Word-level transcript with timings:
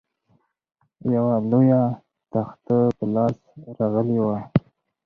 یوه 1.13 1.35
لویه 1.51 1.81
تخته 2.31 2.77
په 2.97 3.05
لاس 3.15 3.37
راغلې 3.77 4.17
وه. 4.25 4.37